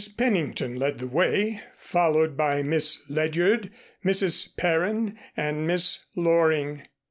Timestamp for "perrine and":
4.57-5.67